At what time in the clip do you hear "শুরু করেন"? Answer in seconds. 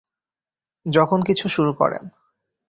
1.49-2.03